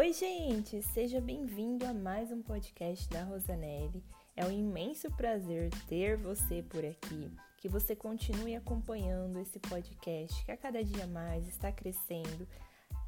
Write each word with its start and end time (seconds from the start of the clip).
Oi, 0.00 0.14
gente! 0.14 0.80
Seja 0.80 1.20
bem-vindo 1.20 1.84
a 1.84 1.92
mais 1.92 2.32
um 2.32 2.40
podcast 2.40 3.06
da 3.10 3.22
Rosanelli. 3.22 4.02
É 4.34 4.46
um 4.46 4.50
imenso 4.50 5.10
prazer 5.10 5.68
ter 5.90 6.16
você 6.16 6.62
por 6.62 6.82
aqui, 6.82 7.30
que 7.58 7.68
você 7.68 7.94
continue 7.94 8.56
acompanhando 8.56 9.38
esse 9.38 9.58
podcast 9.58 10.42
que 10.42 10.50
a 10.50 10.56
cada 10.56 10.82
dia 10.82 11.06
mais 11.06 11.46
está 11.46 11.70
crescendo, 11.70 12.48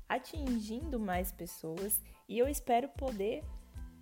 atingindo 0.06 1.00
mais 1.00 1.32
pessoas 1.32 1.98
e 2.28 2.38
eu 2.38 2.46
espero 2.46 2.90
poder 2.90 3.42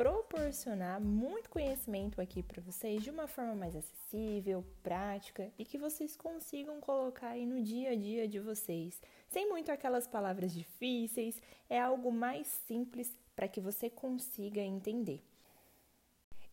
proporcionar 0.00 0.98
muito 0.98 1.50
conhecimento 1.50 2.22
aqui 2.22 2.42
para 2.42 2.62
vocês 2.62 3.02
de 3.02 3.10
uma 3.10 3.26
forma 3.26 3.54
mais 3.54 3.76
acessível, 3.76 4.64
prática 4.82 5.52
e 5.58 5.64
que 5.66 5.76
vocês 5.76 6.16
consigam 6.16 6.80
colocar 6.80 7.28
aí 7.28 7.44
no 7.44 7.62
dia 7.62 7.90
a 7.90 7.94
dia 7.94 8.26
de 8.26 8.40
vocês, 8.40 8.98
sem 9.28 9.46
muito 9.50 9.70
aquelas 9.70 10.06
palavras 10.06 10.54
difíceis, 10.54 11.38
é 11.68 11.78
algo 11.78 12.10
mais 12.10 12.46
simples 12.66 13.14
para 13.36 13.46
que 13.46 13.60
você 13.60 13.90
consiga 13.90 14.62
entender. 14.62 15.22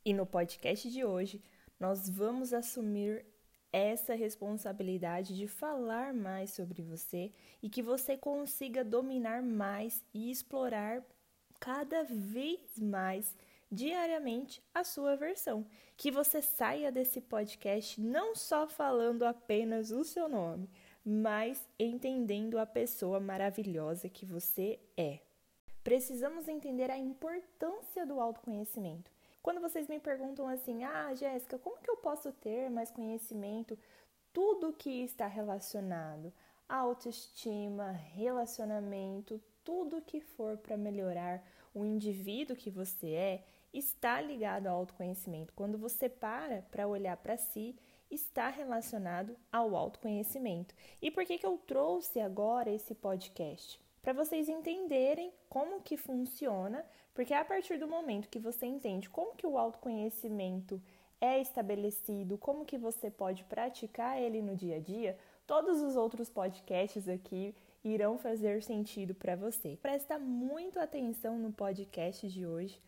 E 0.04 0.14
no 0.14 0.26
podcast 0.26 0.91
de 0.91 1.05
hoje, 1.05 1.41
nós 1.80 2.10
vamos 2.10 2.52
assumir 2.52 3.26
essa 3.72 4.14
responsabilidade 4.14 5.38
de 5.38 5.48
falar 5.48 6.14
mais 6.14 6.50
sobre 6.50 6.82
você 6.82 7.32
e 7.64 7.70
que 7.70 7.82
você 7.82 8.18
consiga 8.18 8.84
dominar 8.84 9.41
mais 9.41 10.04
e 10.14 10.30
explorar 10.30 11.02
cada 11.60 12.04
vez 12.04 12.80
mais 12.80 13.36
diariamente 13.72 14.62
a 14.74 14.84
sua 14.84 15.16
versão. 15.16 15.66
Que 15.96 16.12
você 16.12 16.42
saia 16.42 16.92
desse 16.92 17.20
podcast 17.22 18.00
não 18.00 18.36
só 18.36 18.68
falando 18.68 19.24
apenas 19.24 19.92
o 19.92 20.04
seu 20.04 20.30
nome, 20.30 20.70
mas 21.04 21.66
entendendo 21.80 22.60
a 22.60 22.66
pessoa 22.66 23.20
maravilhosa 23.20 24.10
que 24.10 24.26
você 24.26 24.80
é. 24.96 25.20
Precisamos 25.84 26.48
entender 26.48 26.91
a 26.91 26.98
importância 26.98 28.05
do 28.05 28.20
autoconhecimento. 28.20 29.10
Quando 29.42 29.62
vocês 29.62 29.88
me 29.88 29.99
perguntam 29.99 30.48
assim: 30.48 30.84
"Ah, 30.84 31.14
Jéssica, 31.16 31.58
como 31.58 31.82
que 31.82 31.90
eu 31.90 31.96
posso 31.98 32.32
ter 32.34 32.70
mais 32.70 32.92
conhecimento?" 32.92 33.80
Tudo 34.34 34.74
que 34.74 35.04
está 35.04 35.26
relacionado 35.26 36.34
à 36.68 36.76
autoestima, 36.76 37.92
relacionamento, 37.92 39.42
tudo 39.68 40.01
que 40.01 40.21
for 40.21 40.55
para 40.55 40.77
melhorar 40.77 41.43
o 41.76 41.84
indivíduo 41.84 42.55
que 42.55 42.70
você 42.70 43.10
é 43.10 43.43
está 43.74 44.21
ligado 44.21 44.68
ao 44.68 44.77
autoconhecimento. 44.77 45.51
Quando 45.54 45.77
você 45.77 46.07
para 46.07 46.62
para 46.71 46.87
olhar 46.87 47.18
para 47.18 47.35
si, 47.35 47.76
está 48.09 48.48
relacionado 48.48 49.35
ao 49.51 49.76
autoconhecimento. 49.76 50.74
E 51.01 51.12
por 51.12 51.26
que, 51.26 51.37
que 51.37 51.46
eu 51.46 51.57
trouxe 51.57 52.21
agora 52.21 52.70
esse 52.70 52.96
podcast? 52.96 53.77
Para 54.01 54.13
vocês 54.13 54.48
entenderem 54.48 55.34
como 55.49 55.81
que 55.81 55.98
funciona, 55.98 56.85
porque 57.13 57.34
a 57.34 57.43
partir 57.43 57.77
do 57.77 57.90
momento 57.90 58.29
que 58.29 58.40
você 58.40 58.65
entende 58.65 59.09
como 59.09 59.35
que 59.35 59.46
o 59.46 59.57
autoconhecimento 59.57 60.81
é 61.20 61.41
estabelecido, 61.41 62.37
como 62.37 62.63
que 62.63 62.77
você 62.77 63.12
pode 63.12 63.43
praticar 63.43 64.18
ele 64.18 64.41
no 64.41 64.56
dia 64.56 64.78
a 64.78 64.79
dia, 64.79 65.18
todos 65.46 65.81
os 65.81 65.97
outros 65.97 66.29
podcasts 66.29 67.09
aqui 67.09 67.53
irão 67.84 68.18
fazer 68.18 68.64
sentido 68.64 69.14
para 69.14 69.36
você. 69.36 69.78
Presta 69.81 70.18
muito 70.20 70.80
atenção 70.80 71.38
no 71.38 71.52
podcast 71.52 72.28
de 72.28 72.46
hoje 72.46 72.81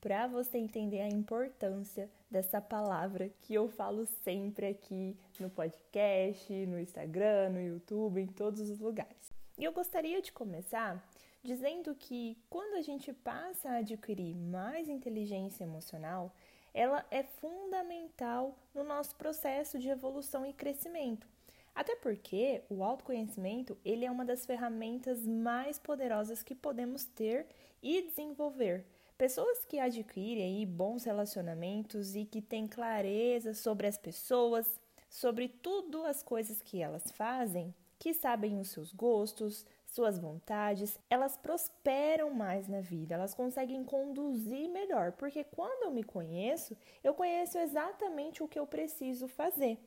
para 0.00 0.26
você 0.26 0.58
entender 0.58 1.00
a 1.00 1.08
importância 1.08 2.08
dessa 2.30 2.60
palavra 2.60 3.30
que 3.42 3.54
eu 3.54 3.68
falo 3.68 4.06
sempre 4.24 4.66
aqui 4.68 5.16
no 5.40 5.50
podcast, 5.50 6.52
no 6.66 6.78
Instagram, 6.78 7.50
no 7.50 7.60
YouTube, 7.60 8.20
em 8.20 8.26
todos 8.26 8.70
os 8.70 8.78
lugares. 8.78 9.32
E 9.58 9.64
eu 9.64 9.72
gostaria 9.72 10.20
de 10.20 10.32
começar 10.32 11.02
dizendo 11.42 11.94
que 11.94 12.36
quando 12.50 12.74
a 12.74 12.82
gente 12.82 13.12
passa 13.12 13.70
a 13.70 13.76
adquirir 13.76 14.34
mais 14.34 14.88
inteligência 14.88 15.64
emocional, 15.64 16.34
ela 16.74 17.06
é 17.10 17.22
fundamental 17.22 18.54
no 18.74 18.84
nosso 18.84 19.16
processo 19.16 19.78
de 19.78 19.88
evolução 19.88 20.44
e 20.44 20.52
crescimento. 20.52 21.26
Até 21.76 21.94
porque 21.94 22.62
o 22.70 22.82
autoconhecimento, 22.82 23.76
ele 23.84 24.06
é 24.06 24.10
uma 24.10 24.24
das 24.24 24.46
ferramentas 24.46 25.26
mais 25.26 25.78
poderosas 25.78 26.42
que 26.42 26.54
podemos 26.54 27.04
ter 27.04 27.46
e 27.82 28.00
desenvolver. 28.00 28.86
Pessoas 29.18 29.62
que 29.66 29.78
adquirem 29.78 30.66
bons 30.66 31.04
relacionamentos 31.04 32.16
e 32.16 32.24
que 32.24 32.40
têm 32.40 32.66
clareza 32.66 33.52
sobre 33.52 33.86
as 33.86 33.98
pessoas, 33.98 34.80
sobre 35.10 35.48
tudo 35.48 36.06
as 36.06 36.22
coisas 36.22 36.62
que 36.62 36.80
elas 36.80 37.12
fazem, 37.12 37.74
que 37.98 38.14
sabem 38.14 38.58
os 38.58 38.68
seus 38.68 38.90
gostos, 38.90 39.66
suas 39.84 40.18
vontades, 40.18 40.98
elas 41.10 41.36
prosperam 41.36 42.30
mais 42.30 42.68
na 42.68 42.80
vida, 42.80 43.14
elas 43.14 43.34
conseguem 43.34 43.84
conduzir 43.84 44.68
melhor, 44.70 45.12
porque 45.12 45.44
quando 45.44 45.84
eu 45.84 45.90
me 45.90 46.02
conheço, 46.02 46.74
eu 47.04 47.12
conheço 47.12 47.58
exatamente 47.58 48.42
o 48.42 48.48
que 48.48 48.58
eu 48.58 48.66
preciso 48.66 49.28
fazer. 49.28 49.78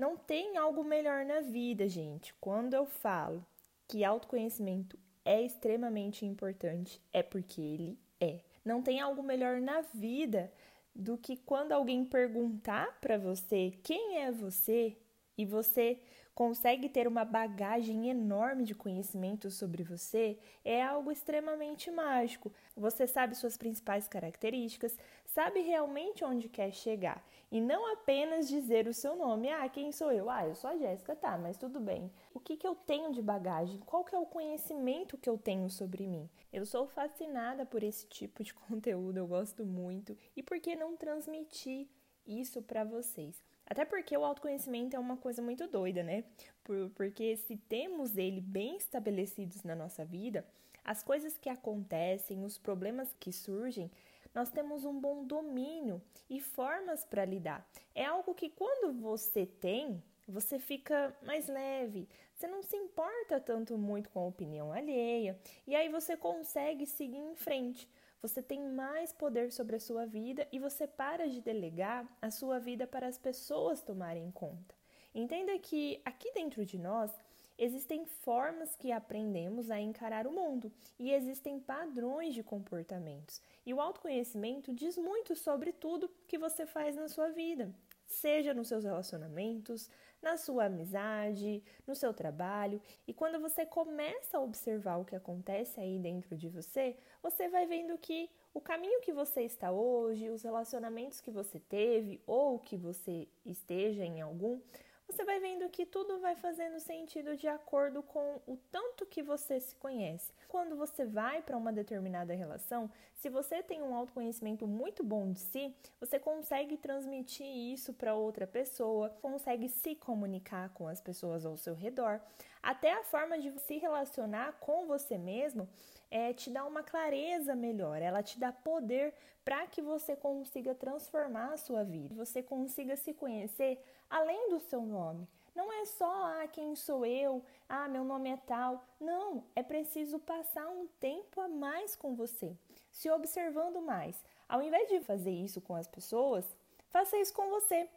Não 0.00 0.16
tem 0.16 0.56
algo 0.56 0.82
melhor 0.82 1.26
na 1.26 1.42
vida, 1.42 1.86
gente. 1.86 2.32
Quando 2.40 2.72
eu 2.72 2.86
falo 2.86 3.44
que 3.86 4.02
autoconhecimento 4.02 4.98
é 5.26 5.42
extremamente 5.42 6.24
importante, 6.24 6.98
é 7.12 7.22
porque 7.22 7.60
ele 7.60 7.98
é. 8.18 8.40
Não 8.64 8.80
tem 8.80 8.98
algo 8.98 9.22
melhor 9.22 9.60
na 9.60 9.82
vida 9.82 10.50
do 10.94 11.18
que 11.18 11.36
quando 11.36 11.72
alguém 11.72 12.02
perguntar 12.02 12.98
para 12.98 13.18
você 13.18 13.74
quem 13.82 14.22
é 14.22 14.32
você 14.32 14.96
e 15.40 15.46
você 15.46 15.98
consegue 16.34 16.86
ter 16.86 17.08
uma 17.08 17.24
bagagem 17.24 18.10
enorme 18.10 18.62
de 18.62 18.74
conhecimento 18.74 19.50
sobre 19.50 19.82
você, 19.82 20.38
é 20.62 20.82
algo 20.82 21.10
extremamente 21.10 21.90
mágico. 21.90 22.52
Você 22.76 23.06
sabe 23.06 23.34
suas 23.34 23.56
principais 23.56 24.06
características, 24.06 24.98
sabe 25.24 25.60
realmente 25.60 26.22
onde 26.22 26.46
quer 26.46 26.72
chegar 26.72 27.26
e 27.50 27.58
não 27.58 27.90
apenas 27.94 28.48
dizer 28.50 28.86
o 28.86 28.92
seu 28.92 29.16
nome. 29.16 29.48
Ah, 29.48 29.66
quem 29.70 29.92
sou 29.92 30.12
eu? 30.12 30.28
Ah, 30.28 30.46
eu 30.46 30.54
sou 30.54 30.68
a 30.68 30.76
Jéssica, 30.76 31.16
tá, 31.16 31.38
mas 31.38 31.56
tudo 31.56 31.80
bem. 31.80 32.12
O 32.34 32.38
que, 32.38 32.54
que 32.54 32.66
eu 32.66 32.74
tenho 32.74 33.10
de 33.12 33.22
bagagem? 33.22 33.80
Qual 33.86 34.04
que 34.04 34.14
é 34.14 34.18
o 34.18 34.26
conhecimento 34.26 35.16
que 35.16 35.28
eu 35.28 35.38
tenho 35.38 35.70
sobre 35.70 36.06
mim? 36.06 36.28
Eu 36.52 36.66
sou 36.66 36.86
fascinada 36.86 37.64
por 37.64 37.82
esse 37.82 38.06
tipo 38.06 38.44
de 38.44 38.52
conteúdo, 38.68 39.16
eu 39.16 39.26
gosto 39.26 39.64
muito. 39.64 40.14
E 40.36 40.42
por 40.42 40.60
que 40.60 40.76
não 40.76 40.98
transmitir 40.98 41.88
isso 42.26 42.60
para 42.60 42.84
vocês? 42.84 43.42
Até 43.70 43.84
porque 43.84 44.16
o 44.16 44.24
autoconhecimento 44.24 44.96
é 44.96 44.98
uma 44.98 45.16
coisa 45.16 45.40
muito 45.40 45.68
doida, 45.68 46.02
né? 46.02 46.24
Por, 46.64 46.90
porque 46.90 47.36
se 47.36 47.56
temos 47.56 48.16
ele 48.16 48.40
bem 48.40 48.76
estabelecidos 48.76 49.62
na 49.62 49.76
nossa 49.76 50.04
vida, 50.04 50.44
as 50.84 51.04
coisas 51.04 51.38
que 51.38 51.48
acontecem, 51.48 52.44
os 52.44 52.58
problemas 52.58 53.14
que 53.20 53.32
surgem, 53.32 53.88
nós 54.34 54.50
temos 54.50 54.84
um 54.84 54.98
bom 54.98 55.24
domínio 55.24 56.02
e 56.28 56.40
formas 56.40 57.04
para 57.04 57.24
lidar. 57.24 57.64
É 57.94 58.04
algo 58.04 58.34
que 58.34 58.50
quando 58.50 58.92
você 58.92 59.46
tem, 59.46 60.02
você 60.26 60.58
fica 60.58 61.16
mais 61.22 61.46
leve, 61.46 62.08
você 62.34 62.48
não 62.48 62.62
se 62.62 62.76
importa 62.76 63.38
tanto 63.38 63.78
muito 63.78 64.10
com 64.10 64.18
a 64.20 64.26
opinião 64.26 64.72
alheia 64.72 65.38
e 65.64 65.76
aí 65.76 65.88
você 65.88 66.16
consegue 66.16 66.86
seguir 66.86 67.18
em 67.18 67.36
frente. 67.36 67.88
Você 68.22 68.42
tem 68.42 68.60
mais 68.60 69.14
poder 69.14 69.50
sobre 69.50 69.76
a 69.76 69.80
sua 69.80 70.04
vida 70.04 70.46
e 70.52 70.58
você 70.58 70.86
para 70.86 71.26
de 71.26 71.40
delegar 71.40 72.06
a 72.20 72.30
sua 72.30 72.58
vida 72.58 72.86
para 72.86 73.06
as 73.06 73.16
pessoas 73.16 73.82
tomarem 73.82 74.30
conta. 74.30 74.74
Entenda 75.14 75.58
que 75.58 76.02
aqui 76.04 76.30
dentro 76.34 76.64
de 76.66 76.78
nós 76.78 77.10
existem 77.56 78.04
formas 78.04 78.76
que 78.76 78.92
aprendemos 78.92 79.70
a 79.70 79.80
encarar 79.80 80.26
o 80.26 80.32
mundo 80.32 80.70
e 80.98 81.12
existem 81.12 81.58
padrões 81.58 82.34
de 82.34 82.42
comportamentos. 82.42 83.40
E 83.64 83.72
o 83.72 83.80
autoconhecimento 83.80 84.72
diz 84.72 84.98
muito 84.98 85.34
sobre 85.34 85.72
tudo 85.72 86.10
que 86.28 86.36
você 86.36 86.66
faz 86.66 86.94
na 86.96 87.08
sua 87.08 87.30
vida, 87.30 87.74
seja 88.06 88.52
nos 88.52 88.68
seus 88.68 88.84
relacionamentos, 88.84 89.88
na 90.22 90.36
sua 90.36 90.64
amizade, 90.66 91.62
no 91.86 91.94
seu 91.94 92.12
trabalho. 92.12 92.80
E 93.06 93.14
quando 93.14 93.40
você 93.40 93.64
começa 93.64 94.38
a 94.38 94.40
observar 94.40 94.96
o 94.96 95.04
que 95.04 95.16
acontece 95.16 95.80
aí 95.80 95.98
dentro 95.98 96.36
de 96.36 96.48
você, 96.48 96.96
você 97.22 97.48
vai 97.48 97.66
vendo 97.66 97.96
que 97.98 98.30
o 98.52 98.60
caminho 98.60 99.00
que 99.00 99.12
você 99.12 99.42
está 99.42 99.70
hoje, 99.70 100.28
os 100.28 100.42
relacionamentos 100.42 101.20
que 101.20 101.30
você 101.30 101.58
teve 101.60 102.20
ou 102.26 102.58
que 102.58 102.76
você 102.76 103.28
esteja 103.44 104.04
em 104.04 104.20
algum, 104.20 104.60
você 105.10 105.24
vai 105.24 105.40
vendo 105.40 105.68
que 105.68 105.84
tudo 105.84 106.20
vai 106.20 106.36
fazendo 106.36 106.78
sentido 106.78 107.36
de 107.36 107.48
acordo 107.48 108.00
com 108.00 108.40
o 108.46 108.56
tanto 108.70 109.04
que 109.04 109.22
você 109.22 109.58
se 109.58 109.74
conhece. 109.74 110.32
Quando 110.46 110.76
você 110.76 111.04
vai 111.04 111.42
para 111.42 111.56
uma 111.56 111.72
determinada 111.72 112.32
relação, 112.32 112.88
se 113.16 113.28
você 113.28 113.60
tem 113.60 113.82
um 113.82 113.92
autoconhecimento 113.92 114.68
muito 114.68 115.02
bom 115.02 115.32
de 115.32 115.40
si, 115.40 115.74
você 115.98 116.18
consegue 116.20 116.76
transmitir 116.76 117.44
isso 117.44 117.92
para 117.92 118.14
outra 118.14 118.46
pessoa, 118.46 119.10
consegue 119.20 119.68
se 119.68 119.96
comunicar 119.96 120.68
com 120.70 120.86
as 120.86 121.00
pessoas 121.00 121.44
ao 121.44 121.56
seu 121.56 121.74
redor. 121.74 122.20
Até 122.62 122.92
a 122.92 123.02
forma 123.02 123.36
de 123.36 123.50
se 123.58 123.78
relacionar 123.78 124.52
com 124.60 124.86
você 124.86 125.18
mesmo 125.18 125.68
é, 126.10 126.32
te 126.32 126.50
dá 126.50 126.64
uma 126.64 126.82
clareza 126.82 127.54
melhor, 127.54 128.02
ela 128.02 128.22
te 128.22 128.38
dá 128.38 128.52
poder 128.52 129.14
para 129.44 129.66
que 129.66 129.80
você 129.80 130.16
consiga 130.16 130.74
transformar 130.74 131.52
a 131.52 131.56
sua 131.56 131.84
vida, 131.84 132.14
você 132.14 132.42
consiga 132.42 132.96
se 132.96 133.14
conhecer 133.14 133.82
além 134.08 134.50
do 134.50 134.60
seu 134.60 134.82
nome. 134.82 135.28
Não 135.54 135.72
é 135.72 135.84
só 135.84 136.10
ah, 136.10 136.48
quem 136.48 136.74
sou 136.76 137.04
eu, 137.04 137.44
ah, 137.68 137.88
meu 137.88 138.04
nome 138.04 138.30
é 138.30 138.36
tal. 138.36 138.84
Não, 139.00 139.44
é 139.54 139.62
preciso 139.62 140.18
passar 140.18 140.68
um 140.68 140.86
tempo 140.98 141.40
a 141.40 141.48
mais 141.48 141.96
com 141.96 142.14
você, 142.14 142.56
se 142.90 143.10
observando 143.10 143.80
mais. 143.80 144.22
Ao 144.48 144.62
invés 144.62 144.88
de 144.88 145.00
fazer 145.00 145.32
isso 145.32 145.60
com 145.60 145.74
as 145.74 145.88
pessoas, 145.88 146.44
faça 146.88 147.16
isso 147.18 147.32
com 147.34 147.48
você. 147.50 147.88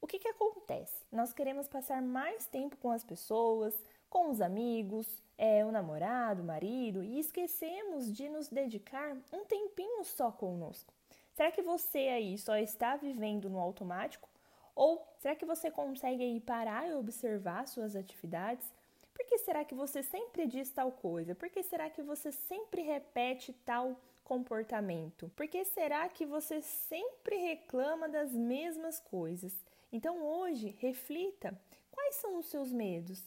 O 0.00 0.06
que, 0.06 0.18
que 0.18 0.28
acontece? 0.28 1.04
Nós 1.10 1.32
queremos 1.32 1.68
passar 1.68 2.02
mais 2.02 2.46
tempo 2.46 2.76
com 2.76 2.90
as 2.90 3.04
pessoas, 3.04 3.74
com 4.10 4.30
os 4.30 4.40
amigos, 4.40 5.22
é, 5.38 5.64
o 5.64 5.70
namorado, 5.70 6.42
o 6.42 6.46
marido, 6.46 7.02
e 7.02 7.18
esquecemos 7.18 8.12
de 8.12 8.28
nos 8.28 8.48
dedicar 8.48 9.16
um 9.32 9.44
tempinho 9.44 10.04
só 10.04 10.30
conosco. 10.30 10.92
Será 11.34 11.50
que 11.50 11.62
você 11.62 11.98
aí 11.98 12.38
só 12.38 12.56
está 12.56 12.96
vivendo 12.96 13.50
no 13.50 13.58
automático? 13.58 14.28
Ou 14.74 15.06
será 15.18 15.34
que 15.34 15.44
você 15.44 15.70
consegue 15.70 16.22
aí 16.22 16.40
parar 16.40 16.88
e 16.88 16.94
observar 16.94 17.66
suas 17.66 17.94
atividades? 17.94 18.72
Por 19.12 19.24
que 19.26 19.38
será 19.38 19.64
que 19.64 19.74
você 19.74 20.02
sempre 20.02 20.46
diz 20.46 20.70
tal 20.70 20.92
coisa? 20.92 21.34
Por 21.34 21.48
que 21.48 21.62
será 21.62 21.88
que 21.88 22.02
você 22.02 22.30
sempre 22.30 22.82
repete 22.82 23.52
tal 23.64 23.98
comportamento? 24.24 25.30
Por 25.34 25.46
que 25.46 25.64
será 25.64 26.08
que 26.08 26.26
você 26.26 26.60
sempre 26.60 27.36
reclama 27.36 28.08
das 28.08 28.32
mesmas 28.32 29.00
coisas? 29.00 29.54
Então 29.90 30.22
hoje, 30.22 30.76
reflita: 30.78 31.58
quais 31.90 32.16
são 32.16 32.38
os 32.38 32.46
seus 32.46 32.72
medos? 32.72 33.22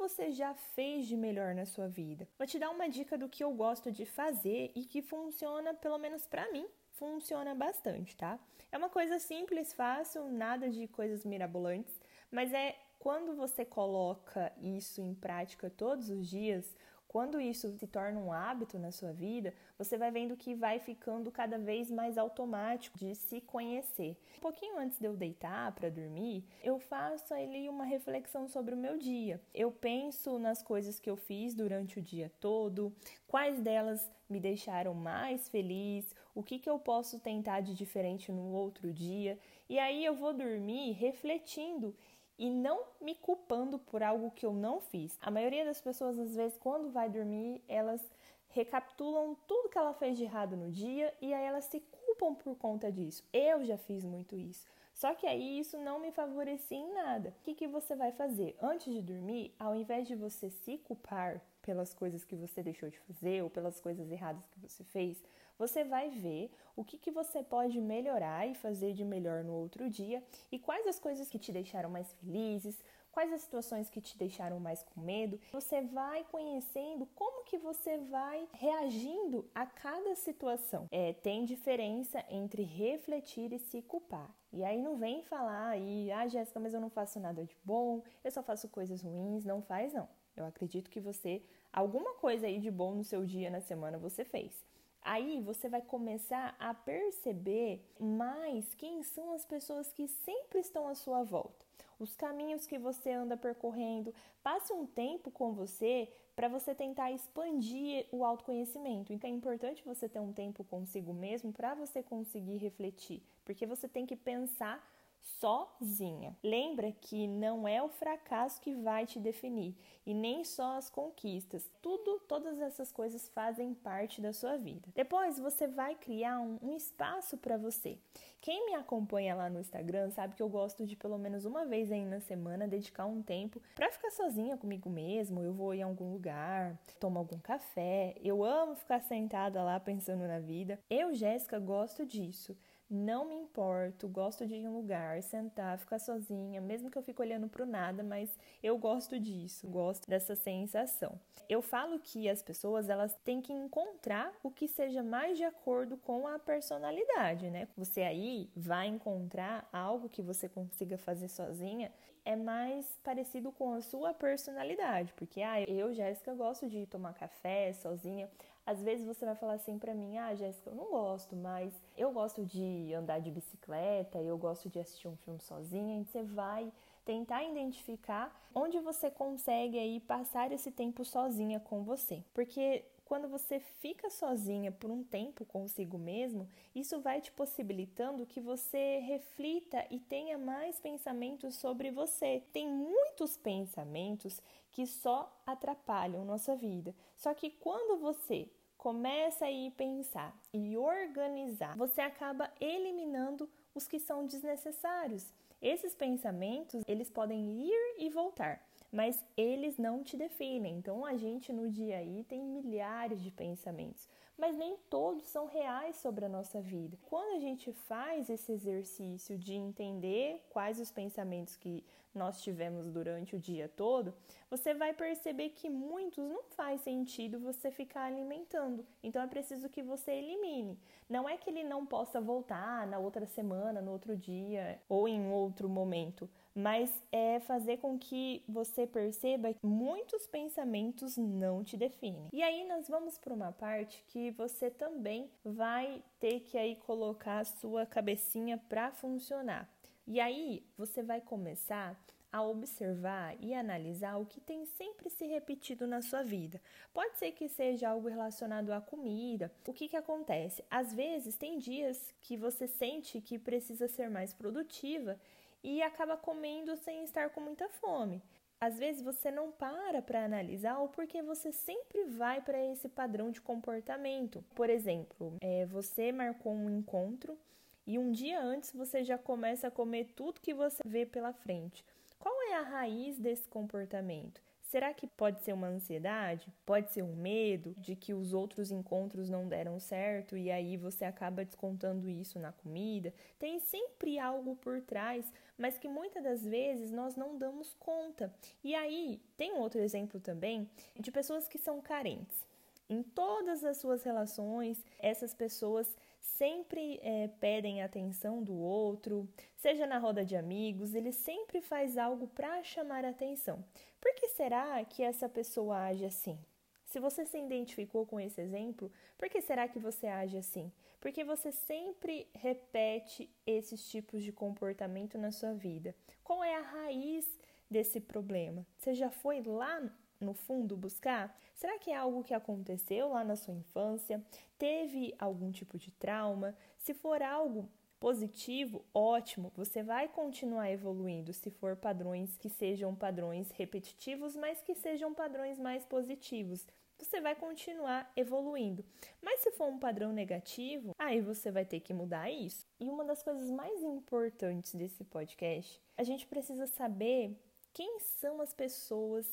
Você 0.00 0.30
já 0.32 0.54
fez 0.54 1.06
de 1.06 1.14
melhor 1.14 1.54
na 1.54 1.66
sua 1.66 1.86
vida? 1.86 2.26
Vou 2.38 2.46
te 2.46 2.58
dar 2.58 2.70
uma 2.70 2.88
dica 2.88 3.18
do 3.18 3.28
que 3.28 3.44
eu 3.44 3.52
gosto 3.52 3.92
de 3.92 4.06
fazer 4.06 4.72
e 4.74 4.86
que 4.86 5.02
funciona, 5.02 5.74
pelo 5.74 5.98
menos 5.98 6.26
para 6.26 6.50
mim, 6.50 6.66
funciona 6.92 7.54
bastante, 7.54 8.16
tá? 8.16 8.38
É 8.72 8.78
uma 8.78 8.88
coisa 8.88 9.18
simples, 9.18 9.74
fácil, 9.74 10.32
nada 10.32 10.70
de 10.70 10.88
coisas 10.88 11.26
mirabolantes, 11.26 12.00
mas 12.30 12.50
é 12.54 12.78
quando 12.98 13.36
você 13.36 13.62
coloca 13.62 14.50
isso 14.62 15.02
em 15.02 15.14
prática 15.14 15.68
todos 15.68 16.08
os 16.08 16.26
dias, 16.26 16.74
quando 17.10 17.40
isso 17.40 17.68
se 17.72 17.88
torna 17.88 18.20
um 18.20 18.32
hábito 18.32 18.78
na 18.78 18.92
sua 18.92 19.12
vida, 19.12 19.52
você 19.76 19.98
vai 19.98 20.12
vendo 20.12 20.36
que 20.36 20.54
vai 20.54 20.78
ficando 20.78 21.28
cada 21.32 21.58
vez 21.58 21.90
mais 21.90 22.16
automático 22.16 22.96
de 22.96 23.16
se 23.16 23.40
conhecer. 23.40 24.16
Um 24.38 24.40
pouquinho 24.40 24.78
antes 24.78 24.96
de 24.96 25.06
eu 25.06 25.16
deitar 25.16 25.72
para 25.72 25.90
dormir, 25.90 26.44
eu 26.62 26.78
faço 26.78 27.34
ali 27.34 27.68
uma 27.68 27.82
reflexão 27.82 28.46
sobre 28.46 28.76
o 28.76 28.78
meu 28.78 28.96
dia. 28.96 29.40
Eu 29.52 29.72
penso 29.72 30.38
nas 30.38 30.62
coisas 30.62 31.00
que 31.00 31.10
eu 31.10 31.16
fiz 31.16 31.52
durante 31.52 31.98
o 31.98 32.02
dia 32.02 32.30
todo, 32.38 32.94
quais 33.26 33.60
delas 33.60 34.08
me 34.28 34.38
deixaram 34.38 34.94
mais 34.94 35.48
feliz, 35.48 36.14
o 36.32 36.44
que, 36.44 36.60
que 36.60 36.70
eu 36.70 36.78
posso 36.78 37.18
tentar 37.18 37.60
de 37.60 37.74
diferente 37.74 38.30
no 38.30 38.52
outro 38.52 38.92
dia. 38.92 39.36
E 39.68 39.80
aí 39.80 40.04
eu 40.04 40.14
vou 40.14 40.32
dormir 40.32 40.92
refletindo 40.92 41.92
e 42.40 42.48
não 42.48 42.84
me 43.02 43.14
culpando 43.14 43.78
por 43.78 44.02
algo 44.02 44.30
que 44.30 44.46
eu 44.46 44.54
não 44.54 44.80
fiz. 44.80 45.18
A 45.20 45.30
maioria 45.30 45.62
das 45.62 45.78
pessoas, 45.78 46.18
às 46.18 46.34
vezes, 46.34 46.56
quando 46.56 46.90
vai 46.90 47.06
dormir, 47.10 47.62
elas 47.68 48.00
recapitulam 48.48 49.36
tudo 49.46 49.68
que 49.68 49.76
ela 49.76 49.92
fez 49.92 50.16
de 50.16 50.24
errado 50.24 50.56
no 50.56 50.70
dia 50.70 51.12
e 51.20 51.34
aí 51.34 51.44
elas 51.44 51.66
se 51.66 51.80
culpam 51.80 52.34
por 52.34 52.56
conta 52.56 52.90
disso. 52.90 53.22
Eu 53.30 53.62
já 53.62 53.76
fiz 53.76 54.02
muito 54.06 54.34
isso. 54.38 54.66
Só 54.94 55.14
que 55.14 55.26
aí 55.26 55.58
isso 55.58 55.76
não 55.78 56.00
me 56.00 56.10
favorecia 56.12 56.78
em 56.78 56.94
nada. 56.94 57.34
O 57.38 57.42
que, 57.42 57.54
que 57.54 57.68
você 57.68 57.94
vai 57.94 58.10
fazer? 58.10 58.56
Antes 58.60 58.90
de 58.90 59.02
dormir, 59.02 59.54
ao 59.58 59.74
invés 59.74 60.08
de 60.08 60.14
você 60.14 60.48
se 60.48 60.78
culpar 60.78 61.42
pelas 61.60 61.92
coisas 61.92 62.24
que 62.24 62.34
você 62.34 62.62
deixou 62.62 62.88
de 62.88 62.98
fazer 63.00 63.42
ou 63.42 63.50
pelas 63.50 63.78
coisas 63.78 64.10
erradas 64.10 64.46
que 64.48 64.58
você 64.58 64.82
fez, 64.84 65.22
você 65.60 65.84
vai 65.84 66.08
ver 66.08 66.50
o 66.74 66.82
que, 66.82 66.96
que 66.96 67.10
você 67.10 67.42
pode 67.42 67.78
melhorar 67.78 68.48
e 68.48 68.54
fazer 68.54 68.94
de 68.94 69.04
melhor 69.04 69.44
no 69.44 69.52
outro 69.52 69.90
dia 69.90 70.24
e 70.50 70.58
quais 70.58 70.86
as 70.86 70.98
coisas 70.98 71.28
que 71.28 71.38
te 71.38 71.52
deixaram 71.52 71.90
mais 71.90 72.10
felizes, 72.14 72.82
quais 73.12 73.30
as 73.30 73.42
situações 73.42 73.90
que 73.90 74.00
te 74.00 74.16
deixaram 74.16 74.58
mais 74.58 74.82
com 74.82 75.02
medo. 75.02 75.38
Você 75.52 75.82
vai 75.82 76.24
conhecendo 76.24 77.04
como 77.14 77.44
que 77.44 77.58
você 77.58 77.98
vai 77.98 78.48
reagindo 78.54 79.50
a 79.54 79.66
cada 79.66 80.14
situação. 80.14 80.88
É, 80.90 81.12
tem 81.12 81.44
diferença 81.44 82.24
entre 82.30 82.62
refletir 82.62 83.52
e 83.52 83.58
se 83.58 83.82
culpar. 83.82 84.34
E 84.50 84.64
aí 84.64 84.80
não 84.80 84.96
vem 84.96 85.22
falar 85.22 85.68
aí, 85.68 86.10
ah, 86.10 86.26
Jéssica, 86.26 86.58
mas 86.58 86.72
eu 86.72 86.80
não 86.80 86.88
faço 86.88 87.20
nada 87.20 87.44
de 87.44 87.54
bom, 87.62 88.02
eu 88.24 88.30
só 88.30 88.42
faço 88.42 88.66
coisas 88.70 89.02
ruins. 89.02 89.44
Não 89.44 89.60
faz, 89.60 89.92
não. 89.92 90.08
Eu 90.34 90.46
acredito 90.46 90.88
que 90.88 91.00
você, 91.00 91.42
alguma 91.70 92.14
coisa 92.14 92.46
aí 92.46 92.58
de 92.58 92.70
bom 92.70 92.94
no 92.94 93.04
seu 93.04 93.26
dia, 93.26 93.50
na 93.50 93.60
semana, 93.60 93.98
você 93.98 94.24
fez. 94.24 94.69
Aí 95.02 95.40
você 95.40 95.68
vai 95.68 95.80
começar 95.80 96.54
a 96.58 96.74
perceber 96.74 97.84
mais 97.98 98.74
quem 98.74 99.02
são 99.02 99.32
as 99.32 99.44
pessoas 99.44 99.92
que 99.92 100.06
sempre 100.06 100.60
estão 100.60 100.88
à 100.88 100.94
sua 100.94 101.22
volta, 101.22 101.64
os 101.98 102.14
caminhos 102.14 102.66
que 102.66 102.78
você 102.78 103.10
anda 103.10 103.36
percorrendo. 103.36 104.14
Passe 104.42 104.72
um 104.72 104.86
tempo 104.86 105.30
com 105.30 105.52
você 105.52 106.12
para 106.36 106.48
você 106.48 106.74
tentar 106.74 107.12
expandir 107.12 108.06
o 108.12 108.24
autoconhecimento. 108.24 109.12
Então 109.12 109.28
é 109.28 109.32
importante 109.32 109.84
você 109.84 110.08
ter 110.08 110.20
um 110.20 110.32
tempo 110.32 110.64
consigo 110.64 111.12
mesmo 111.12 111.52
para 111.52 111.74
você 111.74 112.02
conseguir 112.02 112.56
refletir, 112.56 113.22
porque 113.44 113.66
você 113.66 113.88
tem 113.88 114.06
que 114.06 114.16
pensar 114.16 114.82
sozinha. 115.22 116.36
Lembra 116.42 116.92
que 116.92 117.26
não 117.26 117.66
é 117.66 117.82
o 117.82 117.88
fracasso 117.88 118.60
que 118.60 118.74
vai 118.74 119.06
te 119.06 119.18
definir 119.18 119.74
e 120.04 120.12
nem 120.12 120.44
só 120.44 120.76
as 120.76 120.90
conquistas. 120.90 121.70
Tudo, 121.80 122.20
todas 122.28 122.60
essas 122.60 122.90
coisas 122.92 123.28
fazem 123.28 123.74
parte 123.74 124.20
da 124.20 124.32
sua 124.32 124.56
vida. 124.56 124.88
Depois 124.94 125.38
você 125.38 125.66
vai 125.66 125.94
criar 125.94 126.40
um, 126.40 126.58
um 126.62 126.76
espaço 126.76 127.36
para 127.36 127.56
você. 127.56 127.98
Quem 128.40 128.66
me 128.66 128.74
acompanha 128.74 129.34
lá 129.34 129.50
no 129.50 129.60
Instagram 129.60 130.10
sabe 130.10 130.34
que 130.34 130.42
eu 130.42 130.48
gosto 130.48 130.86
de 130.86 130.96
pelo 130.96 131.18
menos 131.18 131.44
uma 131.44 131.66
vez 131.66 131.92
aí 131.92 132.04
na 132.06 132.20
semana 132.20 132.66
dedicar 132.66 133.04
um 133.04 133.22
tempo 133.22 133.60
para 133.74 133.92
ficar 133.92 134.10
sozinha 134.10 134.56
comigo 134.56 134.88
mesmo. 134.88 135.42
Eu 135.42 135.52
vou 135.52 135.74
em 135.74 135.82
algum 135.82 136.12
lugar, 136.12 136.78
tomo 136.98 137.18
algum 137.18 137.38
café. 137.38 138.14
Eu 138.22 138.42
amo 138.42 138.74
ficar 138.74 139.00
sentada 139.00 139.62
lá 139.62 139.78
pensando 139.78 140.26
na 140.26 140.38
vida. 140.38 140.78
Eu, 140.88 141.14
Jéssica, 141.14 141.58
gosto 141.58 142.06
disso 142.06 142.56
não 142.90 143.24
me 143.24 143.36
importo, 143.36 144.08
gosto 144.08 144.44
de 144.44 144.54
ir 144.54 144.58
em 144.58 144.68
um 144.68 144.76
lugar, 144.76 145.22
sentar, 145.22 145.78
ficar 145.78 146.00
sozinha, 146.00 146.60
mesmo 146.60 146.90
que 146.90 146.98
eu 146.98 147.02
fique 147.02 147.22
olhando 147.22 147.48
para 147.48 147.62
o 147.62 147.66
nada, 147.66 148.02
mas 148.02 148.36
eu 148.60 148.76
gosto 148.76 149.18
disso, 149.20 149.68
gosto 149.68 150.08
dessa 150.08 150.34
sensação. 150.34 151.18
Eu 151.48 151.62
falo 151.62 152.00
que 152.00 152.28
as 152.28 152.42
pessoas 152.42 152.88
elas 152.88 153.14
têm 153.24 153.40
que 153.40 153.52
encontrar 153.52 154.32
o 154.42 154.50
que 154.50 154.66
seja 154.66 155.02
mais 155.02 155.38
de 155.38 155.44
acordo 155.44 155.96
com 155.96 156.26
a 156.26 156.38
personalidade, 156.38 157.48
né? 157.48 157.68
Você 157.76 158.02
aí 158.02 158.50
vai 158.56 158.88
encontrar 158.88 159.68
algo 159.72 160.08
que 160.08 160.22
você 160.22 160.48
consiga 160.48 160.98
fazer 160.98 161.28
sozinha 161.28 161.92
é 162.24 162.36
mais 162.36 162.86
parecido 163.02 163.50
com 163.52 163.72
a 163.72 163.80
sua 163.80 164.12
personalidade, 164.12 165.12
porque 165.14 165.42
ah, 165.42 165.60
eu, 165.62 165.92
Jéssica, 165.92 166.34
gosto 166.34 166.68
de 166.68 166.86
tomar 166.86 167.14
café 167.14 167.72
sozinha. 167.72 168.28
Às 168.70 168.80
vezes 168.80 169.04
você 169.04 169.24
vai 169.24 169.34
falar 169.34 169.54
assim 169.54 169.78
para 169.78 169.92
mim: 169.92 170.16
"Ah, 170.16 170.32
Jéssica, 170.34 170.70
eu 170.70 170.76
não 170.76 170.90
gosto, 170.90 171.34
mas 171.34 171.72
eu 171.96 172.12
gosto 172.12 172.44
de 172.46 172.94
andar 172.94 173.18
de 173.20 173.30
bicicleta, 173.30 174.18
eu 174.22 174.38
gosto 174.38 174.68
de 174.68 174.78
assistir 174.78 175.08
um 175.08 175.16
filme 175.16 175.40
sozinha". 175.40 176.00
E 176.00 176.04
você 176.04 176.22
vai 176.22 176.72
tentar 177.04 177.42
identificar 177.42 178.32
onde 178.54 178.78
você 178.78 179.10
consegue 179.10 179.76
aí 179.76 179.98
passar 179.98 180.52
esse 180.52 180.70
tempo 180.70 181.04
sozinha 181.04 181.58
com 181.58 181.82
você. 181.82 182.22
Porque 182.32 182.84
quando 183.10 183.28
você 183.28 183.58
fica 183.58 184.08
sozinha 184.08 184.70
por 184.70 184.88
um 184.88 185.02
tempo 185.02 185.44
consigo 185.44 185.98
mesmo, 185.98 186.48
isso 186.72 187.00
vai 187.00 187.20
te 187.20 187.32
possibilitando 187.32 188.24
que 188.24 188.40
você 188.40 189.00
reflita 189.00 189.84
e 189.90 189.98
tenha 189.98 190.38
mais 190.38 190.78
pensamentos 190.78 191.56
sobre 191.56 191.90
você. 191.90 192.44
Tem 192.52 192.68
muitos 192.68 193.36
pensamentos 193.36 194.40
que 194.70 194.86
só 194.86 195.36
atrapalham 195.44 196.24
nossa 196.24 196.54
vida. 196.54 196.94
Só 197.16 197.34
que 197.34 197.50
quando 197.50 197.98
você 198.00 198.48
começa 198.80 199.44
a 199.44 199.50
ir 199.50 199.70
pensar 199.72 200.34
e 200.54 200.74
organizar, 200.74 201.76
você 201.76 202.00
acaba 202.00 202.50
eliminando 202.58 203.46
os 203.74 203.86
que 203.86 203.98
são 204.00 204.26
desnecessários. 204.26 205.30
Esses 205.60 205.94
pensamentos, 205.94 206.82
eles 206.88 207.10
podem 207.10 207.60
ir 207.60 207.94
e 207.98 208.08
voltar 208.08 208.58
mas 208.92 209.24
eles 209.36 209.78
não 209.78 210.02
te 210.02 210.16
definem. 210.16 210.76
Então 210.78 211.06
a 211.06 211.16
gente 211.16 211.52
no 211.52 211.70
dia 211.70 211.98
aí 211.98 212.24
tem 212.24 212.42
milhares 212.42 213.22
de 213.22 213.30
pensamentos, 213.30 214.08
mas 214.40 214.56
nem 214.56 214.76
todos 214.88 215.24
são 215.24 215.46
reais 215.46 215.96
sobre 215.96 216.24
a 216.24 216.28
nossa 216.28 216.62
vida. 216.62 216.98
Quando 217.02 217.36
a 217.36 217.40
gente 217.40 217.70
faz 217.72 218.30
esse 218.30 218.50
exercício 218.50 219.36
de 219.36 219.52
entender 219.52 220.42
quais 220.48 220.80
os 220.80 220.90
pensamentos 220.90 221.56
que 221.56 221.84
nós 222.14 222.40
tivemos 222.42 222.90
durante 222.90 223.36
o 223.36 223.38
dia 223.38 223.68
todo, 223.68 224.14
você 224.48 224.72
vai 224.72 224.94
perceber 224.94 225.50
que 225.50 225.68
muitos 225.68 226.24
não 226.24 226.42
faz 226.56 226.80
sentido 226.80 227.38
você 227.38 227.70
ficar 227.70 228.04
alimentando. 228.04 228.84
Então 229.02 229.22
é 229.22 229.26
preciso 229.26 229.68
que 229.68 229.82
você 229.82 230.12
elimine. 230.12 230.78
Não 231.08 231.28
é 231.28 231.36
que 231.36 231.50
ele 231.50 231.62
não 231.62 231.84
possa 231.84 232.18
voltar 232.18 232.86
na 232.86 232.98
outra 232.98 233.26
semana, 233.26 233.82
no 233.82 233.92
outro 233.92 234.16
dia 234.16 234.80
ou 234.88 235.06
em 235.06 235.30
outro 235.30 235.68
momento, 235.68 236.28
mas 236.54 236.90
é 237.12 237.40
fazer 237.40 237.78
com 237.78 237.98
que 237.98 238.42
você 238.48 238.86
perceba 238.86 239.52
que 239.52 239.66
muitos 239.66 240.26
pensamentos 240.26 241.16
não 241.16 241.62
te 241.62 241.76
definem. 241.76 242.28
E 242.32 242.42
aí 242.42 242.66
nós 242.66 242.88
vamos 242.88 243.18
para 243.18 243.34
uma 243.34 243.52
parte 243.52 244.04
que 244.08 244.30
você 244.32 244.70
também 244.70 245.30
vai 245.44 246.02
ter 246.18 246.40
que 246.40 246.58
aí 246.58 246.76
colocar 246.76 247.40
a 247.40 247.44
sua 247.44 247.86
cabecinha 247.86 248.58
para 248.68 248.90
funcionar. 248.90 249.68
E 250.06 250.18
aí 250.18 250.64
você 250.76 251.02
vai 251.02 251.20
começar 251.20 251.96
a 252.32 252.42
observar 252.42 253.36
e 253.40 253.52
analisar 253.52 254.16
o 254.16 254.26
que 254.26 254.40
tem 254.40 254.64
sempre 254.64 255.10
se 255.10 255.26
repetido 255.26 255.86
na 255.86 256.00
sua 256.00 256.22
vida. 256.22 256.60
Pode 256.92 257.18
ser 257.18 257.32
que 257.32 257.48
seja 257.48 257.88
algo 257.88 258.08
relacionado 258.08 258.72
à 258.72 258.80
comida. 258.80 259.52
O 259.66 259.72
que, 259.72 259.88
que 259.88 259.96
acontece? 259.96 260.64
Às 260.70 260.92
vezes, 260.92 261.36
tem 261.36 261.58
dias 261.58 262.14
que 262.20 262.36
você 262.36 262.68
sente 262.68 263.20
que 263.20 263.38
precisa 263.38 263.88
ser 263.88 264.08
mais 264.08 264.32
produtiva 264.32 265.18
e 265.62 265.82
acaba 265.82 266.16
comendo 266.16 266.76
sem 266.76 267.04
estar 267.04 267.30
com 267.30 267.40
muita 267.40 267.68
fome. 267.68 268.22
Às 268.60 268.78
vezes 268.78 269.02
você 269.02 269.30
não 269.30 269.50
para 269.50 270.02
para 270.02 270.24
analisar 270.24 270.78
o 270.80 270.88
porquê 270.88 271.22
você 271.22 271.50
sempre 271.50 272.04
vai 272.04 272.42
para 272.42 272.62
esse 272.62 272.88
padrão 272.88 273.30
de 273.30 273.40
comportamento. 273.40 274.44
Por 274.54 274.68
exemplo, 274.68 275.36
é, 275.40 275.64
você 275.64 276.12
marcou 276.12 276.52
um 276.52 276.68
encontro 276.68 277.38
e 277.86 277.98
um 277.98 278.12
dia 278.12 278.38
antes 278.38 278.72
você 278.72 279.02
já 279.02 279.16
começa 279.16 279.68
a 279.68 279.70
comer 279.70 280.12
tudo 280.14 280.40
que 280.40 280.52
você 280.52 280.82
vê 280.84 281.06
pela 281.06 281.32
frente. 281.32 281.82
Qual 282.18 282.34
é 282.50 282.56
a 282.56 282.62
raiz 282.62 283.18
desse 283.18 283.48
comportamento? 283.48 284.42
Será 284.70 284.94
que 284.94 285.04
pode 285.04 285.42
ser 285.42 285.52
uma 285.52 285.66
ansiedade? 285.66 286.46
Pode 286.64 286.92
ser 286.92 287.02
um 287.02 287.16
medo 287.16 287.74
de 287.76 287.96
que 287.96 288.14
os 288.14 288.32
outros 288.32 288.70
encontros 288.70 289.28
não 289.28 289.48
deram 289.48 289.80
certo 289.80 290.36
e 290.36 290.48
aí 290.48 290.76
você 290.76 291.04
acaba 291.04 291.44
descontando 291.44 292.08
isso 292.08 292.38
na 292.38 292.52
comida? 292.52 293.12
Tem 293.36 293.58
sempre 293.58 294.16
algo 294.16 294.54
por 294.54 294.80
trás, 294.80 295.32
mas 295.58 295.76
que 295.76 295.88
muitas 295.88 296.22
das 296.22 296.46
vezes 296.46 296.92
nós 296.92 297.16
não 297.16 297.36
damos 297.36 297.74
conta. 297.80 298.32
E 298.62 298.72
aí, 298.72 299.20
tem 299.36 299.54
outro 299.54 299.80
exemplo 299.80 300.20
também 300.20 300.70
de 300.96 301.10
pessoas 301.10 301.48
que 301.48 301.58
são 301.58 301.80
carentes. 301.80 302.46
Em 302.88 303.02
todas 303.02 303.64
as 303.64 303.78
suas 303.78 304.04
relações, 304.04 304.84
essas 305.00 305.34
pessoas 305.34 305.96
sempre 306.20 307.00
é, 307.02 307.28
pedem 307.40 307.82
atenção 307.82 308.42
do 308.42 308.54
outro, 308.54 309.28
seja 309.56 309.86
na 309.86 309.98
roda 309.98 310.24
de 310.24 310.36
amigos, 310.36 310.94
ele 310.94 311.12
sempre 311.12 311.60
faz 311.60 311.96
algo 311.96 312.28
para 312.28 312.62
chamar 312.62 313.04
atenção. 313.04 313.64
Por 314.00 314.14
que 314.14 314.28
será 314.28 314.84
que 314.84 315.02
essa 315.02 315.28
pessoa 315.28 315.84
age 315.84 316.04
assim? 316.04 316.38
Se 316.84 316.98
você 316.98 317.24
se 317.24 317.38
identificou 317.38 318.04
com 318.04 318.18
esse 318.18 318.40
exemplo, 318.40 318.90
por 319.16 319.28
que 319.28 319.40
será 319.40 319.68
que 319.68 319.78
você 319.78 320.08
age 320.08 320.36
assim? 320.36 320.72
Porque 321.00 321.22
você 321.22 321.52
sempre 321.52 322.28
repete 322.34 323.30
esses 323.46 323.88
tipos 323.88 324.22
de 324.24 324.32
comportamento 324.32 325.16
na 325.16 325.30
sua 325.30 325.54
vida. 325.54 325.94
Qual 326.24 326.42
é 326.42 326.56
a 326.56 326.62
raiz 326.62 327.38
desse 327.70 328.00
problema? 328.00 328.66
Você 328.76 328.92
já 328.92 329.08
foi 329.08 329.40
lá 329.42 329.80
no 330.20 330.34
fundo 330.34 330.76
buscar? 330.76 331.36
Será 331.54 331.78
que 331.78 331.90
é 331.90 331.96
algo 331.96 332.24
que 332.24 332.34
aconteceu 332.34 333.08
lá 333.08 333.24
na 333.24 333.36
sua 333.36 333.54
infância? 333.54 334.22
Teve 334.58 335.14
algum 335.18 335.50
tipo 335.50 335.78
de 335.78 335.90
trauma? 335.92 336.54
Se 336.78 336.94
for 336.94 337.22
algo 337.22 337.68
positivo, 338.00 338.82
ótimo, 338.94 339.52
você 339.54 339.82
vai 339.82 340.08
continuar 340.08 340.70
evoluindo 340.70 341.34
se 341.34 341.50
for 341.50 341.76
padrões 341.76 342.34
que 342.38 342.48
sejam 342.48 342.94
padrões 342.94 343.50
repetitivos, 343.50 344.34
mas 344.34 344.62
que 344.62 344.74
sejam 344.74 345.12
padrões 345.12 345.58
mais 345.58 345.84
positivos. 345.84 346.66
Você 346.98 347.20
vai 347.20 347.34
continuar 347.34 348.10
evoluindo. 348.16 348.84
Mas 349.22 349.40
se 349.40 349.50
for 349.52 349.68
um 349.68 349.78
padrão 349.78 350.12
negativo, 350.12 350.94
aí 350.98 351.20
você 351.20 351.50
vai 351.50 351.64
ter 351.64 351.80
que 351.80 351.94
mudar 351.94 352.30
isso. 352.30 352.66
E 352.78 352.90
uma 352.90 353.04
das 353.04 353.22
coisas 353.22 353.50
mais 353.50 353.82
importantes 353.82 354.74
desse 354.74 355.04
podcast, 355.04 355.80
a 355.96 356.02
gente 356.02 356.26
precisa 356.26 356.66
saber 356.66 357.34
quem 357.72 358.00
são 358.00 358.40
as 358.40 358.52
pessoas 358.52 359.26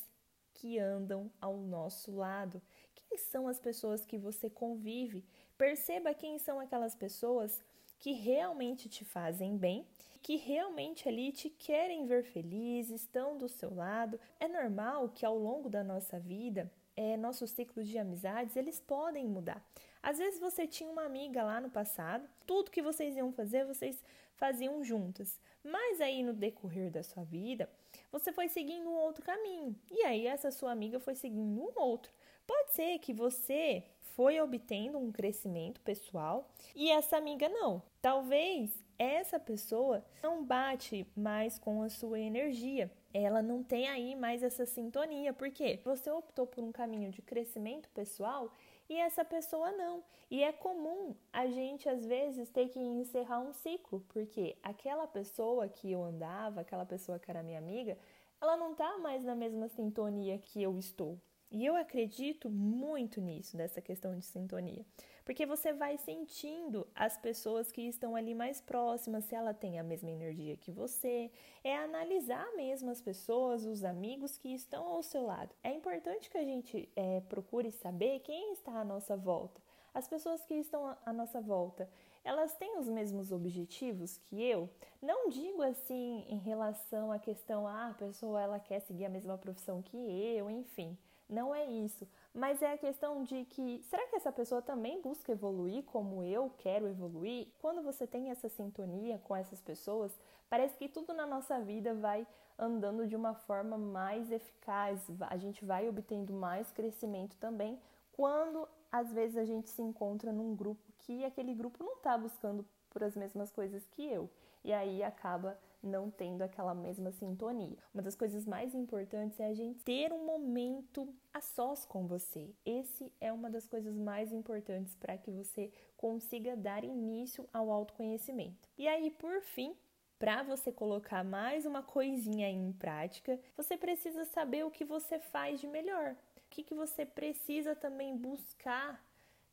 que 0.58 0.78
andam 0.78 1.30
ao 1.40 1.56
nosso 1.56 2.14
lado. 2.14 2.60
Quem 2.94 3.16
são 3.16 3.46
as 3.46 3.60
pessoas 3.60 4.04
que 4.04 4.18
você 4.18 4.50
convive? 4.50 5.24
Perceba 5.56 6.12
quem 6.12 6.38
são 6.38 6.58
aquelas 6.58 6.94
pessoas 6.94 7.62
que 8.00 8.12
realmente 8.12 8.88
te 8.88 9.04
fazem 9.04 9.56
bem, 9.56 9.86
que 10.20 10.36
realmente 10.36 11.08
ali 11.08 11.32
te 11.32 11.48
querem 11.48 12.06
ver 12.06 12.24
feliz, 12.24 12.90
estão 12.90 13.38
do 13.38 13.48
seu 13.48 13.72
lado. 13.72 14.18
É 14.40 14.48
normal 14.48 15.08
que 15.10 15.24
ao 15.24 15.38
longo 15.38 15.70
da 15.70 15.84
nossa 15.84 16.18
vida, 16.18 16.70
é, 16.96 17.16
nossos 17.16 17.50
ciclos 17.50 17.86
de 17.86 17.96
amizades, 17.96 18.56
eles 18.56 18.80
podem 18.80 19.28
mudar. 19.28 19.64
Às 20.02 20.18
vezes 20.18 20.40
você 20.40 20.66
tinha 20.66 20.90
uma 20.90 21.04
amiga 21.04 21.42
lá 21.42 21.60
no 21.60 21.70
passado, 21.70 22.28
tudo 22.46 22.70
que 22.70 22.82
vocês 22.82 23.16
iam 23.16 23.32
fazer, 23.32 23.64
vocês 23.64 24.02
faziam 24.34 24.82
juntas. 24.82 25.40
Mas 25.62 26.00
aí 26.00 26.22
no 26.22 26.32
decorrer 26.32 26.90
da 26.90 27.02
sua 27.02 27.24
vida, 27.24 27.68
você 28.10 28.32
foi 28.32 28.48
seguindo 28.48 28.88
um 28.88 28.96
outro 28.96 29.24
caminho. 29.24 29.74
E 29.90 30.02
aí 30.02 30.26
essa 30.26 30.50
sua 30.50 30.72
amiga 30.72 30.98
foi 30.98 31.14
seguindo 31.14 31.60
um 31.60 31.72
outro. 31.80 32.12
Pode 32.46 32.72
ser 32.72 32.98
que 32.98 33.12
você 33.12 33.84
foi 34.00 34.40
obtendo 34.40 34.98
um 34.98 35.12
crescimento 35.12 35.80
pessoal 35.82 36.50
e 36.74 36.90
essa 36.90 37.16
amiga 37.16 37.48
não. 37.48 37.82
Talvez 38.00 38.82
essa 38.98 39.38
pessoa 39.38 40.04
não 40.22 40.44
bate 40.44 41.06
mais 41.16 41.58
com 41.58 41.82
a 41.82 41.88
sua 41.88 42.18
energia. 42.18 42.90
Ela 43.14 43.40
não 43.40 43.62
tem 43.62 43.88
aí 43.88 44.16
mais 44.16 44.42
essa 44.42 44.66
sintonia, 44.66 45.32
porque 45.32 45.80
você 45.84 46.10
optou 46.10 46.46
por 46.46 46.64
um 46.64 46.72
caminho 46.72 47.10
de 47.10 47.22
crescimento 47.22 47.88
pessoal 47.90 48.52
e 48.88 48.96
essa 48.96 49.24
pessoa 49.24 49.70
não. 49.72 50.02
E 50.30 50.42
é 50.42 50.52
comum 50.52 51.14
a 51.32 51.46
gente 51.46 51.88
às 51.88 52.04
vezes 52.04 52.50
ter 52.50 52.68
que 52.68 52.78
encerrar 52.78 53.40
um 53.40 53.52
ciclo, 53.52 54.04
porque 54.08 54.56
aquela 54.62 55.06
pessoa 55.06 55.68
que 55.68 55.90
eu 55.90 56.02
andava, 56.02 56.60
aquela 56.60 56.86
pessoa 56.86 57.18
que 57.18 57.30
era 57.30 57.42
minha 57.42 57.58
amiga, 57.58 57.98
ela 58.40 58.56
não 58.56 58.74
tá 58.74 58.98
mais 58.98 59.24
na 59.24 59.34
mesma 59.34 59.68
sintonia 59.68 60.38
que 60.38 60.62
eu 60.62 60.78
estou. 60.78 61.18
E 61.50 61.64
eu 61.64 61.74
acredito 61.76 62.50
muito 62.50 63.22
nisso, 63.22 63.56
nessa 63.56 63.80
questão 63.80 64.14
de 64.18 64.24
sintonia, 64.24 64.84
porque 65.24 65.46
você 65.46 65.72
vai 65.72 65.96
sentindo 65.96 66.86
as 66.94 67.16
pessoas 67.16 67.72
que 67.72 67.80
estão 67.82 68.14
ali 68.14 68.34
mais 68.34 68.60
próximas, 68.60 69.24
se 69.24 69.34
ela 69.34 69.54
tem 69.54 69.78
a 69.78 69.82
mesma 69.82 70.10
energia 70.10 70.58
que 70.58 70.70
você, 70.70 71.30
é 71.64 71.74
analisar 71.74 72.46
mesmo 72.54 72.90
as 72.90 73.00
pessoas, 73.00 73.64
os 73.64 73.82
amigos 73.82 74.36
que 74.36 74.52
estão 74.52 74.86
ao 74.88 75.02
seu 75.02 75.22
lado. 75.24 75.54
É 75.62 75.72
importante 75.72 76.28
que 76.28 76.36
a 76.36 76.44
gente 76.44 76.86
é, 76.94 77.20
procure 77.22 77.70
saber 77.70 78.20
quem 78.20 78.52
está 78.52 78.72
à 78.72 78.84
nossa 78.84 79.16
volta. 79.16 79.60
As 79.94 80.06
pessoas 80.06 80.44
que 80.44 80.54
estão 80.54 80.96
à 81.04 81.12
nossa 81.14 81.40
volta, 81.40 81.88
elas 82.22 82.54
têm 82.56 82.78
os 82.78 82.88
mesmos 82.88 83.32
objetivos 83.32 84.18
que 84.18 84.42
eu? 84.42 84.68
Não 85.00 85.30
digo 85.30 85.62
assim 85.62 86.26
em 86.28 86.38
relação 86.38 87.10
à 87.10 87.18
questão, 87.18 87.66
ah, 87.66 87.88
a 87.88 87.94
pessoa 87.94 88.42
ela 88.42 88.60
quer 88.60 88.80
seguir 88.80 89.06
a 89.06 89.10
mesma 89.10 89.38
profissão 89.38 89.80
que 89.80 89.96
eu, 89.96 90.50
enfim. 90.50 90.96
Não 91.28 91.54
é 91.54 91.66
isso, 91.66 92.08
mas 92.32 92.62
é 92.62 92.72
a 92.72 92.78
questão 92.78 93.22
de 93.22 93.44
que 93.44 93.82
será 93.90 94.06
que 94.06 94.16
essa 94.16 94.32
pessoa 94.32 94.62
também 94.62 95.02
busca 95.02 95.30
evoluir 95.30 95.84
como 95.84 96.22
eu 96.22 96.50
quero 96.56 96.88
evoluir? 96.88 97.48
Quando 97.60 97.82
você 97.82 98.06
tem 98.06 98.30
essa 98.30 98.48
sintonia 98.48 99.18
com 99.18 99.36
essas 99.36 99.60
pessoas, 99.60 100.18
parece 100.48 100.76
que 100.78 100.88
tudo 100.88 101.12
na 101.12 101.26
nossa 101.26 101.60
vida 101.60 101.94
vai 101.94 102.26
andando 102.58 103.06
de 103.06 103.14
uma 103.14 103.34
forma 103.34 103.76
mais 103.76 104.32
eficaz, 104.32 105.06
a 105.20 105.36
gente 105.36 105.64
vai 105.64 105.86
obtendo 105.88 106.32
mais 106.32 106.70
crescimento 106.72 107.36
também 107.36 107.78
quando 108.12 108.68
às 108.90 109.12
vezes 109.12 109.36
a 109.36 109.44
gente 109.44 109.68
se 109.68 109.82
encontra 109.82 110.32
num 110.32 110.56
grupo 110.56 110.82
que 110.98 111.24
aquele 111.24 111.54
grupo 111.54 111.84
não 111.84 111.94
está 111.94 112.16
buscando 112.16 112.66
por 112.90 113.04
as 113.04 113.14
mesmas 113.14 113.52
coisas 113.52 113.86
que 113.86 114.04
eu. 114.10 114.28
E 114.64 114.72
aí 114.72 115.02
acaba 115.02 115.56
não 115.82 116.10
tendo 116.10 116.42
aquela 116.42 116.74
mesma 116.74 117.12
sintonia. 117.12 117.78
Uma 117.92 118.02
das 118.02 118.14
coisas 118.14 118.46
mais 118.46 118.74
importantes 118.74 119.38
é 119.38 119.46
a 119.46 119.54
gente 119.54 119.84
ter 119.84 120.12
um 120.12 120.24
momento 120.24 121.14
a 121.32 121.40
sós 121.40 121.84
com 121.84 122.06
você. 122.06 122.50
Esse 122.64 123.12
é 123.20 123.32
uma 123.32 123.50
das 123.50 123.66
coisas 123.66 123.96
mais 123.96 124.32
importantes 124.32 124.94
para 124.96 125.16
que 125.16 125.30
você 125.30 125.70
consiga 125.96 126.56
dar 126.56 126.84
início 126.84 127.48
ao 127.52 127.70
autoconhecimento. 127.70 128.68
E 128.76 128.88
aí, 128.88 129.10
por 129.10 129.40
fim, 129.42 129.76
para 130.18 130.42
você 130.42 130.72
colocar 130.72 131.22
mais 131.22 131.64
uma 131.64 131.82
coisinha 131.82 132.50
em 132.50 132.72
prática, 132.72 133.38
você 133.56 133.76
precisa 133.76 134.24
saber 134.24 134.64
o 134.64 134.70
que 134.70 134.84
você 134.84 135.18
faz 135.18 135.60
de 135.60 135.66
melhor. 135.66 136.16
O 136.36 136.50
que, 136.50 136.64
que 136.64 136.74
você 136.74 137.06
precisa 137.06 137.76
também 137.76 138.16
buscar 138.16 139.04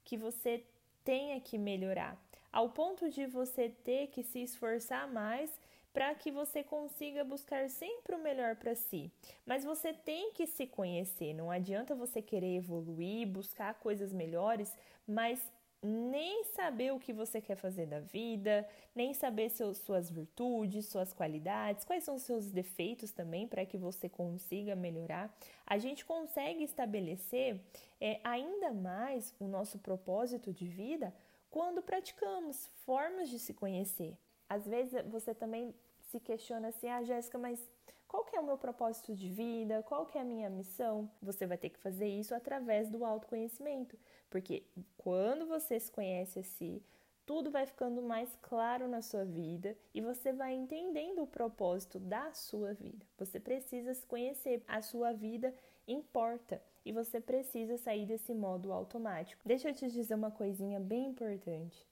que 0.04 0.18
você 0.18 0.64
tenha 1.04 1.40
que 1.40 1.58
melhorar, 1.58 2.20
ao 2.52 2.70
ponto 2.70 3.10
de 3.10 3.28
você 3.28 3.70
ter 3.70 4.08
que 4.08 4.24
se 4.24 4.42
esforçar 4.42 5.08
mais 5.12 5.52
para 5.96 6.14
que 6.14 6.30
você 6.30 6.62
consiga 6.62 7.24
buscar 7.24 7.70
sempre 7.70 8.18
o 8.18 8.20
melhor 8.20 8.58
para 8.58 8.76
si. 8.76 9.10
Mas 9.46 9.64
você 9.64 9.94
tem 9.94 10.34
que 10.34 10.46
se 10.46 10.68
conhecer, 10.68 11.34
não 11.34 11.50
adianta 11.50 11.96
você 11.96 12.22
querer 12.22 12.58
evoluir, 12.58 13.26
buscar 13.26 13.74
coisas 13.76 14.12
melhores, 14.12 14.76
mas 15.08 15.40
nem 15.82 16.44
saber 16.56 16.92
o 16.92 17.00
que 17.00 17.14
você 17.14 17.40
quer 17.40 17.56
fazer 17.56 17.86
da 17.86 18.02
vida, 18.02 18.68
nem 18.94 19.14
saber 19.14 19.50
suas 19.50 20.10
virtudes, 20.10 20.88
suas 20.88 21.14
qualidades, 21.14 21.86
quais 21.86 22.04
são 22.04 22.18
seus 22.18 22.52
defeitos 22.52 23.14
também 23.14 23.48
para 23.48 23.66
que 23.66 23.78
você 23.78 24.10
consiga 24.10 24.76
melhorar. 24.76 25.34
A 25.66 25.78
gente 25.78 26.04
consegue 26.04 26.66
estabelecer 26.66 27.62
é, 28.02 28.20
ainda 28.22 28.74
mais 28.74 29.34
o 29.40 29.48
nosso 29.48 29.80
propósito 29.80 30.52
de 30.52 30.68
vida 30.68 31.16
quando 31.50 31.82
praticamos 31.82 32.68
formas 32.86 33.30
de 33.30 33.40
se 33.40 33.54
conhecer. 33.54 34.18
Às 34.50 34.68
vezes 34.68 34.94
você 35.10 35.34
também 35.34 35.74
se 36.16 36.20
questiona 36.22 36.70
assim: 36.70 36.88
"Ah, 36.88 37.04
Jéssica, 37.04 37.38
mas 37.38 37.60
qual 38.08 38.24
que 38.24 38.36
é 38.36 38.40
o 38.40 38.46
meu 38.46 38.58
propósito 38.58 39.14
de 39.14 39.30
vida? 39.30 39.84
Qual 39.84 40.06
que 40.06 40.18
é 40.18 40.22
a 40.22 40.26
minha 40.26 40.50
missão?" 40.50 41.12
Você 41.22 41.46
vai 41.46 41.58
ter 41.58 41.70
que 41.70 41.80
fazer 41.80 42.08
isso 42.08 42.34
através 42.34 42.90
do 42.90 43.04
autoconhecimento, 43.04 43.98
porque 44.30 44.64
quando 44.98 45.46
você 45.46 45.78
se 45.80 45.92
conhece 45.92 46.40
a 46.40 46.44
si, 46.44 46.82
tudo 47.26 47.52
vai 47.52 47.66
ficando 47.66 48.02
mais 48.02 48.34
claro 48.42 48.88
na 48.88 49.02
sua 49.02 49.26
vida 49.26 49.76
e 49.94 50.00
você 50.00 50.32
vai 50.32 50.54
entendendo 50.54 51.24
o 51.24 51.28
propósito 51.28 52.00
da 52.00 52.32
sua 52.34 52.74
vida. 52.74 53.06
Você 53.18 53.40
precisa 53.40 53.94
se 53.94 54.06
conhecer, 54.06 54.64
a 54.68 54.82
sua 54.82 55.12
vida 55.12 55.54
importa 55.88 56.62
e 56.86 56.92
você 56.92 57.20
precisa 57.20 57.78
sair 57.78 58.06
desse 58.06 58.34
modo 58.34 58.72
automático. 58.72 59.42
Deixa 59.44 59.70
eu 59.70 59.74
te 59.74 59.90
dizer 59.90 60.14
uma 60.14 60.32
coisinha 60.32 60.80
bem 60.80 61.08
importante. 61.08 61.86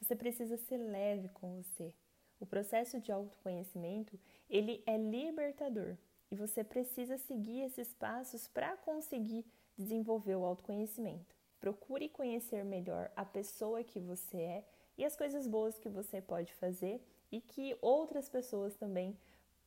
Você 0.00 0.14
precisa 0.14 0.56
ser 0.56 0.78
leve 0.78 1.28
com 1.30 1.60
você. 1.60 1.92
O 2.38 2.46
processo 2.46 3.00
de 3.00 3.10
autoconhecimento, 3.10 4.18
ele 4.48 4.82
é 4.86 4.96
libertador 4.96 5.96
e 6.30 6.36
você 6.36 6.62
precisa 6.62 7.16
seguir 7.16 7.62
esses 7.62 7.94
passos 7.94 8.46
para 8.46 8.76
conseguir 8.76 9.44
desenvolver 9.76 10.36
o 10.36 10.44
autoconhecimento. 10.44 11.34
Procure 11.60 12.08
conhecer 12.08 12.64
melhor 12.64 13.10
a 13.16 13.24
pessoa 13.24 13.82
que 13.82 13.98
você 13.98 14.36
é 14.36 14.64
e 14.98 15.04
as 15.04 15.16
coisas 15.16 15.46
boas 15.46 15.78
que 15.78 15.88
você 15.88 16.20
pode 16.20 16.52
fazer 16.54 17.00
e 17.30 17.40
que 17.40 17.76
outras 17.80 18.28
pessoas 18.28 18.76
também 18.76 19.16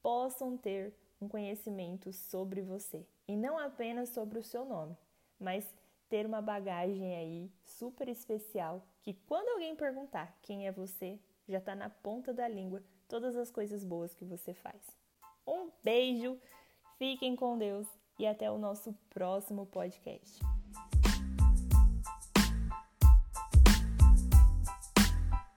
possam 0.02 0.58
ter 0.58 0.94
um 1.22 1.28
conhecimento 1.28 2.14
sobre 2.14 2.62
você 2.62 3.06
e 3.28 3.36
não 3.36 3.58
apenas 3.58 4.10
sobre 4.10 4.40
o 4.40 4.44
seu 4.44 4.66
nome, 4.66 4.98
mas 5.40 5.74
ter 6.08 6.26
uma 6.26 6.42
bagagem 6.42 7.16
aí 7.16 7.52
super 7.64 8.08
especial 8.08 8.84
que 9.02 9.14
quando 9.14 9.50
alguém 9.50 9.76
perguntar 9.76 10.38
quem 10.42 10.68
é 10.68 10.72
você, 10.72 11.20
já 11.52 11.58
está 11.58 11.76
na 11.76 11.90
ponta 11.90 12.34
da 12.34 12.48
língua 12.48 12.84
todas 13.08 13.36
as 13.36 13.50
coisas 13.50 13.84
boas 13.84 14.14
que 14.14 14.24
você 14.24 14.54
faz. 14.54 14.82
Um 15.46 15.70
beijo, 15.84 16.40
fiquem 16.98 17.36
com 17.36 17.58
Deus 17.58 17.88
e 18.20 18.28
até 18.28 18.52
o 18.52 18.58
nosso 18.58 18.94
próximo 19.10 19.66
podcast. 19.66 20.40